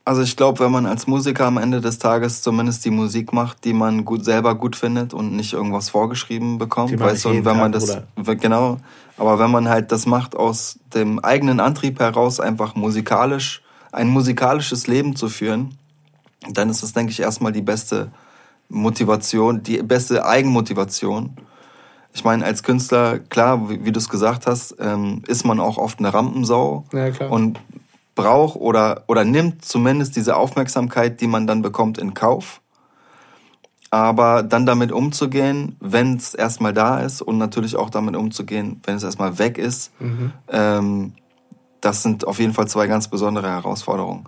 [0.05, 3.65] Also ich glaube, wenn man als Musiker am Ende des Tages zumindest die Musik macht,
[3.65, 7.57] die man gut selber gut findet und nicht irgendwas vorgeschrieben bekommt, weißt du, und wenn
[7.57, 8.35] man das oder?
[8.35, 8.77] genau,
[9.17, 14.87] aber wenn man halt das macht aus dem eigenen Antrieb heraus, einfach musikalisch ein musikalisches
[14.87, 15.77] Leben zu führen,
[16.49, 18.09] dann ist das, denke ich, erstmal die beste
[18.69, 21.35] Motivation, die beste Eigenmotivation.
[22.17, 25.77] Ich meine, als Künstler, klar, wie, wie du es gesagt hast, ähm, ist man auch
[25.77, 27.29] oft eine Rampensau ja, klar.
[27.29, 27.59] und
[28.15, 32.61] braucht oder, oder nimmt zumindest diese Aufmerksamkeit, die man dann bekommt, in Kauf.
[33.91, 38.95] Aber dann damit umzugehen, wenn es erstmal da ist und natürlich auch damit umzugehen, wenn
[38.95, 40.33] es erstmal weg ist, mhm.
[40.49, 41.13] ähm,
[41.81, 44.25] das sind auf jeden Fall zwei ganz besondere Herausforderungen.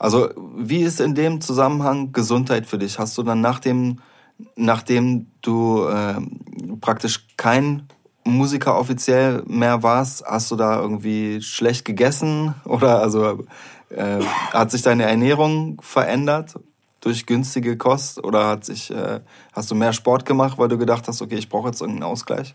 [0.00, 2.98] Also, wie ist in dem Zusammenhang Gesundheit für dich?
[2.98, 4.00] Hast du dann nachdem,
[4.56, 6.16] nachdem du äh,
[6.80, 7.88] praktisch kein
[8.24, 13.44] Musiker offiziell mehr warst, hast du da irgendwie schlecht gegessen oder also
[13.90, 14.20] äh,
[14.52, 16.54] hat sich deine Ernährung verändert
[17.00, 19.20] durch günstige Kost oder hat sich äh,
[19.52, 22.54] hast du mehr Sport gemacht, weil du gedacht hast, okay, ich brauche jetzt irgendeinen Ausgleich?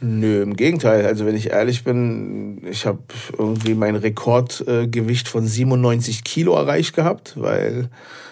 [0.00, 1.06] Nö, im Gegenteil.
[1.06, 2.98] Also wenn ich ehrlich bin, ich habe
[3.36, 7.88] irgendwie mein Rekordgewicht äh, von 97 Kilo erreicht gehabt, weil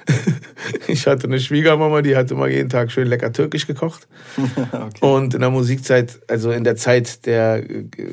[0.88, 4.06] ich hatte eine Schwiegermama, die hat immer jeden Tag schön lecker türkisch gekocht.
[4.72, 4.90] okay.
[5.00, 7.62] Und in der Musikzeit, also in der Zeit, der,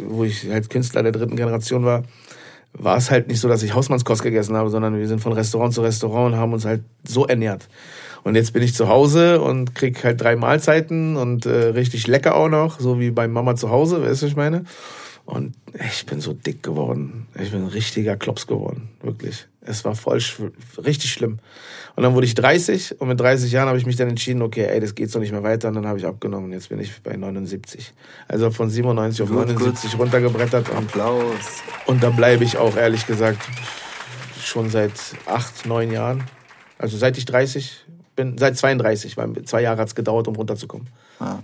[0.08, 2.04] wo ich halt Künstler der dritten Generation war,
[2.74, 5.74] war es halt nicht so, dass ich Hausmannskost gegessen habe, sondern wir sind von Restaurant
[5.74, 7.68] zu Restaurant und haben uns halt so ernährt.
[8.24, 12.36] Und jetzt bin ich zu Hause und krieg halt drei Mahlzeiten und äh, richtig lecker
[12.36, 14.66] auch noch, so wie bei Mama zu Hause, weißt du, was ich meine?
[15.26, 17.28] Und ich bin so dick geworden.
[17.40, 19.48] Ich bin ein richtiger Klops geworden, wirklich.
[19.62, 20.20] Es war voll
[20.84, 21.40] richtig schlimm.
[21.96, 24.66] Und dann wurde ich 30 und mit 30 Jahren habe ich mich dann entschieden, okay,
[24.66, 25.68] ey, das geht so nicht mehr weiter.
[25.68, 27.94] Und dann habe ich abgenommen und jetzt bin ich bei 79.
[28.28, 30.02] Also von 97 auf gut, 79 gut.
[30.02, 30.70] runtergebrettert.
[30.70, 31.62] Und, Applaus.
[31.86, 33.48] Und da bleibe ich auch, ehrlich gesagt,
[34.42, 34.94] schon seit
[35.28, 36.24] acht, neun Jahren.
[36.80, 40.88] Also seit ich 30 bin seit 32, weil zwei Jahre hat es gedauert, um runterzukommen.
[41.20, 41.44] Ja.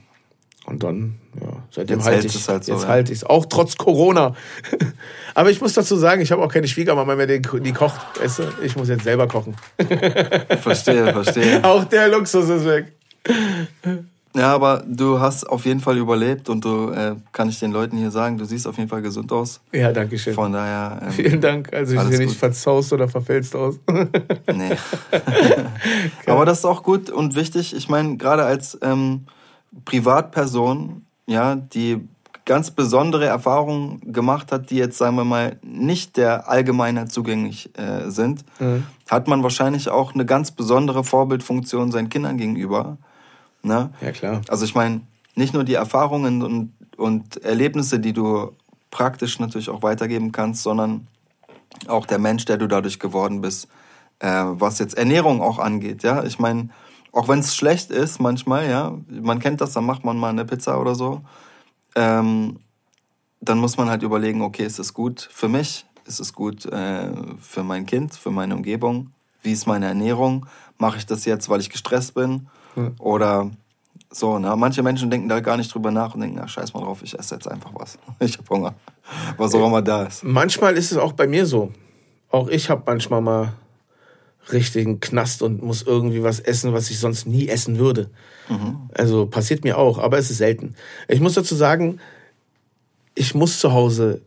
[0.67, 2.87] Und dann, ja, seitdem halte ich es halt so, jetzt ja.
[2.89, 3.23] halte ich es.
[3.23, 4.35] Auch trotz Corona.
[5.33, 8.01] Aber ich muss dazu sagen, ich habe auch keine Schwiegermama mehr, die, die kocht.
[8.17, 8.43] Du?
[8.61, 9.55] Ich muss jetzt selber kochen.
[10.61, 11.63] verstehe, verstehe.
[11.63, 12.91] Auch der Luxus ist weg.
[14.37, 17.97] Ja, aber du hast auf jeden Fall überlebt und du, äh, kann ich den Leuten
[17.97, 19.61] hier sagen, du siehst auf jeden Fall gesund aus.
[19.71, 20.35] Ja, danke schön.
[20.35, 20.99] Von daher.
[21.01, 21.73] Ähm, Vielen Dank.
[21.73, 23.79] Also ich sehe nicht verzaust oder verfälzt aus.
[24.53, 24.75] nee.
[26.27, 27.75] aber das ist auch gut und wichtig.
[27.75, 29.25] Ich meine, gerade als ähm,
[29.85, 32.07] Privatperson, ja, die
[32.45, 38.09] ganz besondere Erfahrungen gemacht hat, die jetzt, sagen wir mal, nicht der Allgemeinheit zugänglich äh,
[38.09, 38.83] sind, mhm.
[39.09, 42.97] hat man wahrscheinlich auch eine ganz besondere Vorbildfunktion seinen Kindern gegenüber
[43.67, 43.91] Ne?
[44.01, 44.41] Ja, klar.
[44.47, 45.01] Also ich meine,
[45.35, 48.53] nicht nur die Erfahrungen und, und Erlebnisse, die du
[48.89, 51.07] praktisch natürlich auch weitergeben kannst, sondern
[51.87, 53.67] auch der Mensch, der du dadurch geworden bist,
[54.19, 56.03] äh, was jetzt Ernährung auch angeht.
[56.03, 56.69] Ja, ich meine,
[57.11, 60.45] auch wenn es schlecht ist manchmal, ja, man kennt das, dann macht man mal eine
[60.45, 61.21] Pizza oder so.
[61.95, 62.59] Ähm,
[63.41, 65.85] dann muss man halt überlegen, okay, ist es gut für mich?
[66.05, 69.11] Ist es gut äh, für mein Kind, für meine Umgebung?
[69.41, 70.47] Wie ist meine Ernährung?
[70.77, 72.47] Mache ich das jetzt, weil ich gestresst bin?
[72.77, 72.95] Hm.
[72.99, 73.49] Oder
[74.11, 74.55] so, ne?
[74.55, 77.17] Manche Menschen denken da gar nicht drüber nach und denken, na, scheiß mal drauf, ich
[77.17, 77.97] esse jetzt einfach was.
[78.19, 78.75] Ich habe Hunger.
[79.37, 80.23] Was auch immer da ist.
[80.23, 81.71] Manchmal ist es auch bei mir so.
[82.29, 83.53] Auch ich habe manchmal mal
[84.51, 88.09] richtigen Knast und muss irgendwie was essen, was ich sonst nie essen würde.
[88.47, 88.89] Mhm.
[88.93, 90.75] Also passiert mir auch, aber es ist selten.
[91.07, 91.99] Ich muss dazu sagen,
[93.15, 94.21] ich muss zu Hause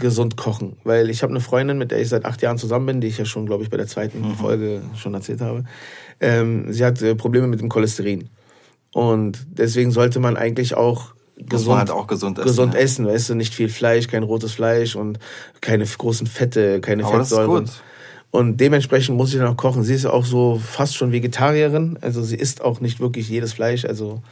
[0.00, 3.00] gesund kochen, weil ich habe eine Freundin, mit der ich seit acht Jahren zusammen bin,
[3.00, 4.34] die ich ja schon, glaube ich, bei der zweiten mhm.
[4.34, 5.64] Folge schon erzählt habe.
[6.20, 8.28] Ähm, sie hat äh, Probleme mit dem Cholesterin.
[8.92, 12.48] Und deswegen sollte man eigentlich auch gesund, halt auch gesund essen.
[12.48, 12.80] Gesund ja.
[12.80, 15.18] essen, weißt du, nicht viel Fleisch, kein rotes Fleisch und
[15.60, 17.64] keine großen Fette, keine Aber Fettsäuren.
[17.64, 17.84] Das ist gut.
[18.32, 19.82] Und dementsprechend muss ich dann auch kochen.
[19.82, 23.84] Sie ist auch so fast schon Vegetarierin, also sie isst auch nicht wirklich jedes Fleisch,
[23.84, 24.22] also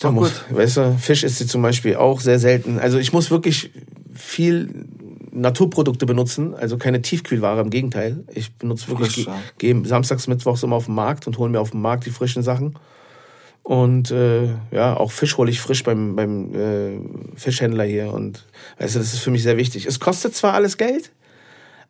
[0.00, 2.78] da muss, weißt du, Fisch isst sie zum Beispiel auch sehr selten.
[2.78, 3.70] Also ich muss wirklich
[4.18, 4.86] viel
[5.30, 8.24] Naturprodukte benutzen, also keine Tiefkühlware, im Gegenteil.
[8.34, 9.26] Ich benutze wirklich,
[9.58, 12.42] gehe samstags, mittwochs immer auf den Markt und hole mir auf dem Markt die frischen
[12.42, 12.78] Sachen.
[13.62, 17.00] Und äh, ja, auch Fisch hole ich frisch beim, beim äh,
[17.36, 18.12] Fischhändler hier.
[18.12, 18.46] Und
[18.78, 19.86] weißt du, das ist für mich sehr wichtig.
[19.86, 21.12] Es kostet zwar alles Geld,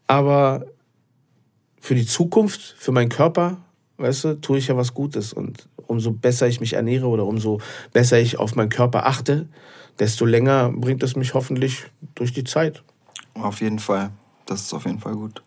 [0.07, 0.67] aber
[1.81, 3.59] für die Zukunft, für meinen Körper,
[3.99, 5.33] weißt du, tue ich ja was Gutes.
[5.33, 7.61] Und umso besser ich mich ernähre oder umso
[7.92, 9.48] besser ich auf meinen Körper achte,
[9.98, 12.83] desto länger bringt es mich hoffentlich durch die Zeit.
[13.35, 14.11] Auf jeden Fall.
[14.46, 15.42] Das ist auf jeden Fall gut.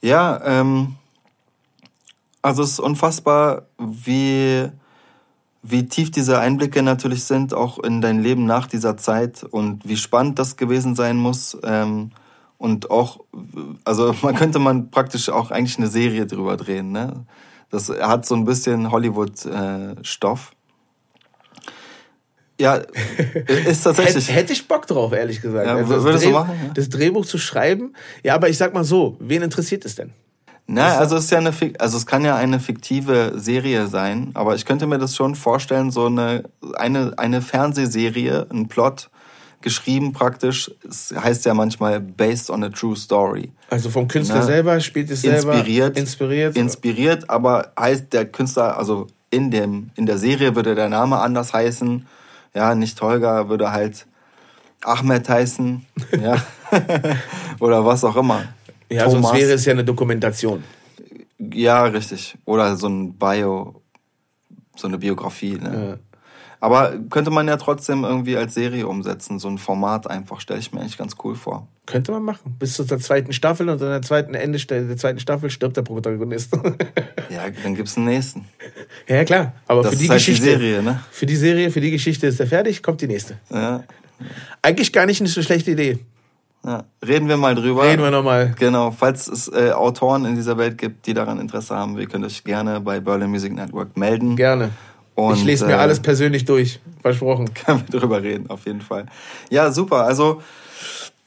[0.00, 0.96] Ja, ähm,
[2.42, 4.70] also es ist unfassbar, wie
[5.62, 9.96] wie tief diese Einblicke natürlich sind, auch in dein Leben nach dieser Zeit und wie
[9.96, 11.58] spannend das gewesen sein muss.
[11.62, 12.12] Ähm,
[12.58, 13.20] und auch,
[13.84, 16.92] also man könnte man praktisch auch eigentlich eine Serie drüber drehen.
[16.92, 17.24] Ne?
[17.70, 20.50] Das hat so ein bisschen Hollywood-Stoff.
[20.52, 20.54] Äh,
[22.60, 22.74] ja,
[23.66, 24.34] ist tatsächlich.
[24.34, 25.66] Hätte ich Bock drauf, ehrlich gesagt.
[25.66, 26.54] Ja, also würdest Dreh, du machen?
[26.66, 26.72] Ja?
[26.74, 27.94] Das Drehbuch zu schreiben.
[28.24, 30.12] Ja, aber ich sag mal so, wen interessiert es denn?
[30.70, 34.54] Na, also es ist ja eine, also es kann ja eine fiktive Serie sein, aber
[34.54, 39.08] ich könnte mir das schon vorstellen, so eine, eine, eine Fernsehserie, ein Plot,
[39.60, 43.52] geschrieben praktisch, es heißt ja manchmal based on a true story.
[43.70, 44.44] Also vom Künstler ne?
[44.44, 46.56] selber spielt es selber inspiriert, inspiriert.
[46.56, 51.52] Inspiriert, aber heißt der Künstler, also in dem, in der Serie würde der Name anders
[51.52, 52.06] heißen,
[52.54, 54.06] ja, nicht Holger, würde halt
[54.84, 55.84] Ahmed heißen,
[56.22, 56.42] ja,
[57.60, 58.44] oder was auch immer.
[58.90, 59.30] Ja, Thomas.
[59.30, 60.64] sonst wäre es ja eine Dokumentation.
[61.38, 62.36] Ja, richtig.
[62.44, 63.82] Oder so ein Bio,
[64.76, 65.56] so eine Biografie.
[65.56, 65.98] Ne?
[66.00, 66.07] Ja.
[66.60, 70.72] Aber könnte man ja trotzdem irgendwie als Serie umsetzen, so ein Format einfach, stelle ich
[70.72, 71.68] mir eigentlich ganz cool vor.
[71.86, 72.56] Könnte man machen.
[72.58, 76.52] Bis zur zweiten Staffel und an der zweiten Ende der zweiten Staffel stirbt der Protagonist.
[77.30, 78.44] ja, dann gibt es einen nächsten.
[79.08, 79.52] Ja, klar.
[79.66, 80.44] Aber das für die ist halt Geschichte.
[80.44, 81.00] Die Serie, ne?
[81.10, 83.38] Für die Serie, für die Geschichte ist er fertig, kommt die nächste.
[83.50, 83.84] Ja.
[84.60, 85.98] Eigentlich gar nicht eine so schlechte Idee.
[86.64, 87.84] Ja, reden wir mal drüber.
[87.84, 88.54] Reden wir nochmal.
[88.58, 92.24] Genau, falls es äh, Autoren in dieser Welt gibt, die daran Interesse haben, ihr könnt
[92.24, 94.36] euch gerne bei Berlin Music Network melden.
[94.36, 94.70] Gerne.
[95.18, 97.52] Und, ich lese mir äh, alles persönlich durch, versprochen.
[97.54, 99.06] Können wir drüber reden, auf jeden Fall.
[99.50, 100.04] Ja, super.
[100.04, 100.42] Also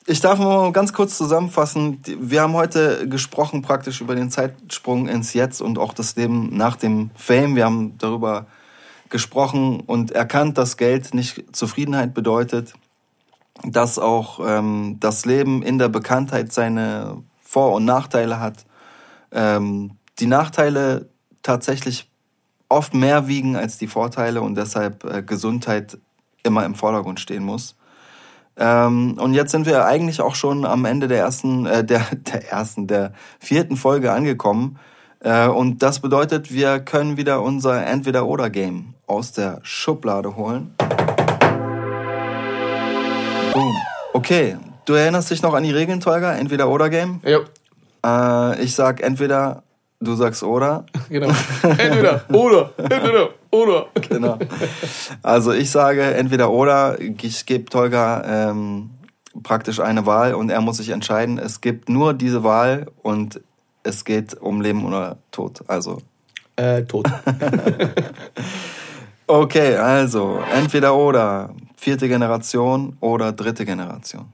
[0.06, 2.00] ich darf mal ganz kurz zusammenfassen.
[2.06, 6.76] Wir haben heute gesprochen praktisch über den Zeitsprung ins Jetzt und auch das Leben nach
[6.76, 7.56] dem Fame.
[7.56, 8.48] Wir haben darüber
[9.10, 12.74] gesprochen und erkannt, dass Geld nicht Zufriedenheit bedeutet
[13.64, 18.66] dass auch ähm, das Leben in der Bekanntheit seine Vor- und Nachteile hat.
[19.32, 21.10] Ähm, die Nachteile
[21.44, 22.11] tatsächlich
[22.72, 25.98] oft mehr wiegen als die Vorteile und deshalb äh, Gesundheit
[26.44, 27.76] immer im Vordergrund stehen muss.
[28.58, 32.52] Ähm, und jetzt sind wir eigentlich auch schon am Ende der ersten, äh, der, der
[32.52, 34.80] ersten, der vierten Folge angekommen.
[35.20, 40.74] Äh, und das bedeutet, wir können wieder unser Entweder-Oder-Game aus der Schublade holen.
[43.54, 43.76] Boom.
[44.14, 46.34] Okay, du erinnerst dich noch an die Regeln, Tolga?
[46.34, 47.22] Entweder oder Game?
[47.24, 47.40] Ja.
[48.54, 49.64] Äh, ich sag entweder,
[50.02, 50.86] du sagst oder.
[51.10, 51.34] Genau.
[51.64, 53.88] Entweder oder, entweder oder.
[54.08, 54.40] Genau.
[55.22, 56.98] Also ich sage entweder oder.
[57.00, 58.92] Ich gebe Tolga ähm,
[59.44, 61.38] praktisch eine Wahl und er muss sich entscheiden.
[61.38, 63.42] Es gibt nur diese Wahl und
[63.84, 65.64] es geht um Leben oder Tod.
[65.68, 66.02] Also.
[66.56, 67.08] Äh, Tod.
[69.28, 74.32] okay, also entweder oder vierte Generation oder dritte Generation?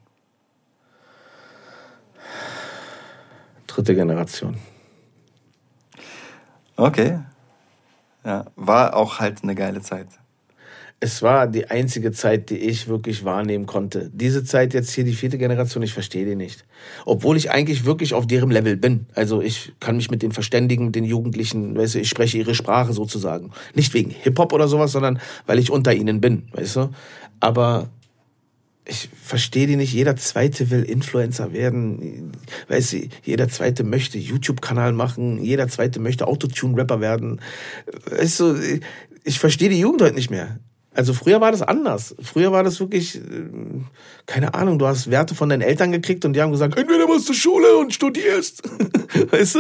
[3.65, 4.57] Dritte Generation.
[6.77, 7.19] Okay.
[8.23, 10.07] Ja, war auch halt eine geile Zeit
[10.99, 14.09] es war die einzige Zeit, die ich wirklich wahrnehmen konnte.
[14.13, 16.65] Diese Zeit jetzt hier, die vierte Generation, ich verstehe die nicht.
[17.05, 19.05] Obwohl ich eigentlich wirklich auf deren Level bin.
[19.13, 22.55] Also ich kann mich mit den verständigen, mit den Jugendlichen, weißt du, ich spreche ihre
[22.55, 23.51] Sprache sozusagen.
[23.75, 26.89] Nicht wegen Hip-Hop oder sowas, sondern weil ich unter ihnen bin, weißt du.
[27.39, 27.89] Aber
[28.87, 29.93] ich verstehe die nicht.
[29.93, 32.31] Jeder Zweite will Influencer werden.
[32.69, 35.43] Weißt du, jeder Zweite möchte YouTube-Kanal machen.
[35.43, 37.41] Jeder Zweite möchte Autotune-Rapper werden.
[38.09, 38.55] Weißt du,
[39.23, 40.59] ich verstehe die Jugend heute nicht mehr.
[40.93, 42.15] Also früher war das anders.
[42.21, 43.21] Früher war das wirklich, äh,
[44.25, 47.29] keine Ahnung, du hast Werte von deinen Eltern gekriegt und die haben gesagt, entweder musst
[47.29, 48.63] du Schule und studierst.
[49.31, 49.59] weißt du?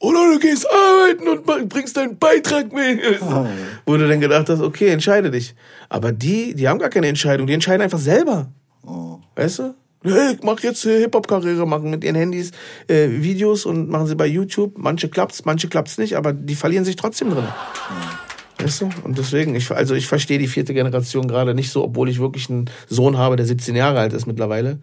[0.00, 3.00] Oder du gehst arbeiten und bringst deinen Beitrag mit.
[3.20, 3.46] Oh.
[3.84, 5.54] Wo du dann gedacht hast, okay, entscheide dich.
[5.90, 8.50] Aber die, die haben gar keine Entscheidung, die entscheiden einfach selber.
[8.82, 9.18] Oh.
[9.36, 9.74] Weißt du?
[10.02, 12.52] Hey, ich mach jetzt äh, Hip-Hop-Karriere machen mit ihren Handys
[12.88, 14.78] äh, Videos und machen sie bei YouTube.
[14.78, 17.44] Manche klappt's, manche klappt's nicht, aber die verlieren sich trotzdem drin.
[17.44, 18.64] Mhm.
[18.64, 18.90] Weißt du?
[19.04, 22.48] Und deswegen, ich, also ich verstehe die vierte Generation gerade nicht so, obwohl ich wirklich
[22.48, 24.78] einen Sohn habe, der 17 Jahre alt ist mittlerweile,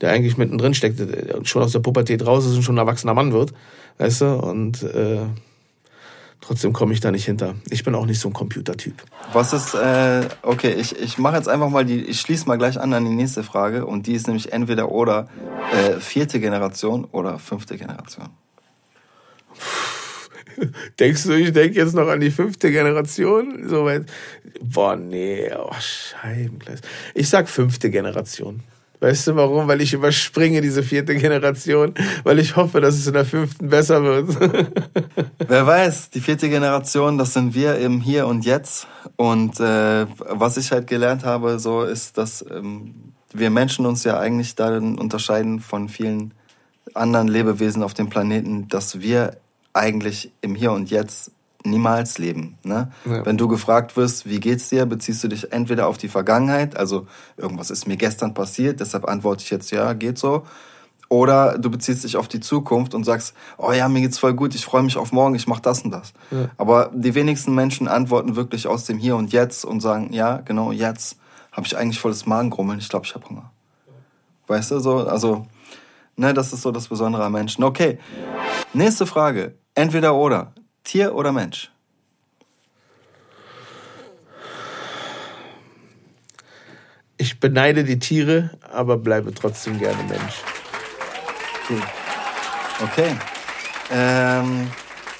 [0.00, 1.00] der eigentlich mittendrin steckt,
[1.46, 3.52] schon aus der Pubertät raus ist und schon ein erwachsener Mann wird.
[3.98, 4.26] Weißt du?
[4.36, 5.26] Und äh,
[6.40, 7.56] trotzdem komme ich da nicht hinter.
[7.70, 9.02] Ich bin auch nicht so ein Computertyp.
[9.32, 12.80] Was ist, äh, okay, ich, ich mache jetzt einfach mal die, ich schließe mal gleich
[12.80, 15.28] an an die nächste Frage und die ist nämlich entweder oder
[15.72, 18.28] äh, vierte Generation oder fünfte Generation.
[20.98, 23.68] Denkst du, ich denke jetzt noch an die fünfte Generation?
[23.68, 24.06] Soweit.
[24.60, 26.80] Boah, nee, oh, Scheibengleis.
[27.14, 28.62] Ich sag fünfte Generation.
[29.00, 29.68] Weißt du warum?
[29.68, 34.02] Weil ich überspringe diese vierte Generation, weil ich hoffe, dass es in der fünften besser
[34.02, 34.36] wird.
[35.48, 38.88] Wer weiß, die vierte Generation, das sind wir im Hier und Jetzt.
[39.16, 44.18] Und äh, was ich halt gelernt habe, so ist, dass ähm, wir Menschen uns ja
[44.18, 46.34] eigentlich darin unterscheiden von vielen
[46.94, 49.36] anderen Lebewesen auf dem Planeten, dass wir
[49.72, 51.30] eigentlich im Hier und Jetzt
[51.64, 52.58] niemals leben.
[52.62, 52.90] Ne?
[53.04, 53.26] Ja.
[53.26, 57.06] Wenn du gefragt wirst, wie geht's dir, beziehst du dich entweder auf die Vergangenheit, also
[57.36, 60.44] irgendwas ist mir gestern passiert, deshalb antworte ich jetzt ja, geht so.
[61.10, 64.54] Oder du beziehst dich auf die Zukunft und sagst, oh ja, mir geht's voll gut,
[64.54, 66.12] ich freue mich auf morgen, ich mache das und das.
[66.30, 66.50] Ja.
[66.58, 70.70] Aber die wenigsten Menschen antworten wirklich aus dem Hier und Jetzt und sagen, ja, genau
[70.70, 71.18] jetzt
[71.50, 73.50] habe ich eigentlich volles Magengrummeln, ich glaube, ich habe Hunger.
[74.48, 75.46] Weißt du, so, also,
[76.16, 77.64] ne, das ist so das Besondere am Menschen.
[77.64, 77.98] Okay,
[78.74, 79.54] nächste Frage.
[79.74, 80.52] Entweder oder.
[80.88, 81.70] Tier oder Mensch?
[87.18, 90.42] Ich beneide die Tiere, aber bleibe trotzdem gerne Mensch.
[91.68, 91.82] Cool.
[92.82, 93.14] Okay.
[93.90, 94.70] Ähm,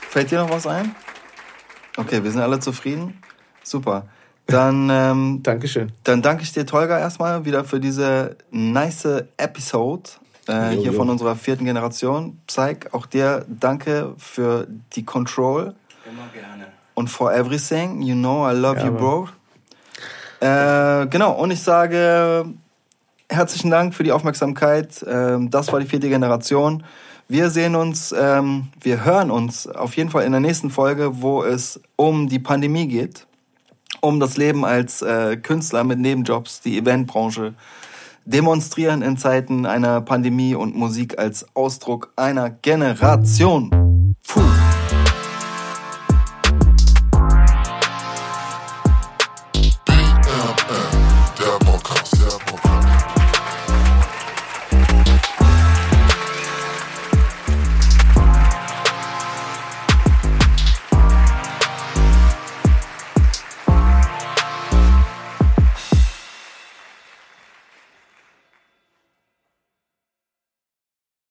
[0.09, 0.97] fällt dir noch was ein?
[1.99, 3.21] Okay, wir sind alle zufrieden.
[3.63, 4.09] Super.
[4.47, 5.93] Dann, ähm, Dankeschön.
[6.03, 10.09] Dann danke ich dir, Tolga, erstmal wieder für diese nice Episode
[10.49, 10.99] äh, jo, hier jo.
[10.99, 12.39] von unserer vierten Generation.
[12.47, 15.75] Psych, auch dir danke für die Control.
[16.11, 16.67] Immer gerne.
[16.95, 18.03] Und for everything.
[18.03, 19.29] You know, I love ja, you, bro.
[20.41, 22.47] Äh, genau, und ich sage
[23.31, 25.05] herzlichen Dank für die Aufmerksamkeit.
[25.07, 26.85] Ähm, das war die vierte Generation.
[27.29, 31.43] Wir sehen uns, ähm, wir hören uns auf jeden Fall in der nächsten Folge, wo
[31.43, 33.27] es um die Pandemie geht,
[34.01, 37.55] um das Leben als äh, Künstler mit Nebenjobs, die Eventbranche,
[38.29, 44.15] demonstrieren in Zeiten einer Pandemie und Musik als Ausdruck einer Generation.
[44.27, 44.68] Puh.